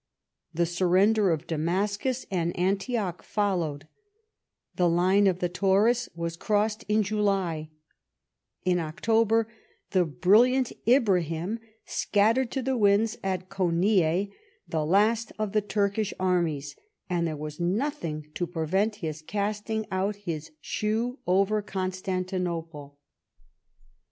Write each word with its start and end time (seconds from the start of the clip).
The 0.51 0.65
surrender 0.65 1.29
of 1.29 1.45
Damas 1.45 1.95
cus 1.95 2.25
and 2.31 2.57
Antioch 2.57 3.21
followed; 3.21 3.87
the 4.75 4.89
line 4.89 5.27
of 5.27 5.37
the 5.37 5.47
Taurus 5.47 6.09
was 6.15 6.35
crossed 6.35 6.81
in 6.87 7.03
July; 7.03 7.69
in 8.65 8.79
October 8.79 9.47
the 9.91 10.03
brilliant 10.03 10.71
Ibrahim 10.87 11.59
scattered 11.85 12.49
to 12.49 12.63
the 12.63 12.75
winds 12.75 13.19
at 13.23 13.47
Konieh 13.49 14.31
the 14.67 14.83
last 14.83 15.33
of 15.37 15.51
tiie 15.51 15.67
Turkish 15.69 16.15
armies, 16.19 16.75
and 17.07 17.27
there 17.27 17.37
was 17.37 17.59
nothing 17.59 18.25
to 18.33 18.47
prevent 18.47 18.95
his 19.05 19.21
casting 19.21 19.85
out 19.91 20.15
his 20.15 20.49
shoe 20.61 21.19
over 21.27 21.61
Constantinople. 21.61 22.97